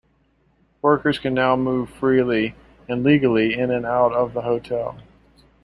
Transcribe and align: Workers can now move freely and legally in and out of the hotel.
Workers 0.81 1.19
can 1.19 1.35
now 1.35 1.55
move 1.55 1.87
freely 1.87 2.55
and 2.89 3.03
legally 3.03 3.53
in 3.53 3.69
and 3.69 3.85
out 3.85 4.13
of 4.13 4.33
the 4.33 4.41
hotel. 4.41 4.97